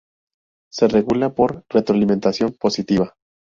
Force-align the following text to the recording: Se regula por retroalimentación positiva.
Se 0.71 0.87
regula 0.87 1.35
por 1.35 1.63
retroalimentación 1.69 2.53
positiva. 2.59 3.13